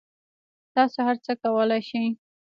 [0.75, 2.07] تاسو هر څه کولای شئ